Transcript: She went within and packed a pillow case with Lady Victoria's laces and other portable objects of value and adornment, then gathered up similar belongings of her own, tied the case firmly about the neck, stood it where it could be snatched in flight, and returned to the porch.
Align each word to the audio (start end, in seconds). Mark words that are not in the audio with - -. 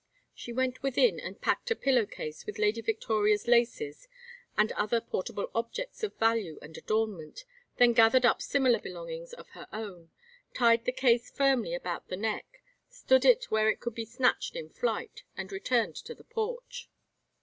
She 0.33 0.51
went 0.51 0.81
within 0.81 1.19
and 1.19 1.39
packed 1.39 1.69
a 1.69 1.75
pillow 1.75 2.07
case 2.07 2.47
with 2.47 2.57
Lady 2.57 2.81
Victoria's 2.81 3.47
laces 3.47 4.07
and 4.57 4.71
other 4.71 4.99
portable 4.99 5.51
objects 5.53 6.01
of 6.01 6.15
value 6.15 6.57
and 6.59 6.75
adornment, 6.75 7.43
then 7.77 7.93
gathered 7.93 8.25
up 8.25 8.41
similar 8.41 8.79
belongings 8.79 9.31
of 9.31 9.49
her 9.49 9.67
own, 9.71 10.09
tied 10.55 10.85
the 10.85 10.91
case 10.91 11.29
firmly 11.29 11.75
about 11.75 12.07
the 12.07 12.17
neck, 12.17 12.63
stood 12.89 13.25
it 13.25 13.51
where 13.51 13.69
it 13.69 13.79
could 13.79 13.93
be 13.93 14.05
snatched 14.05 14.55
in 14.55 14.71
flight, 14.71 15.21
and 15.37 15.51
returned 15.51 15.95
to 15.97 16.15
the 16.15 16.23
porch. 16.23 16.89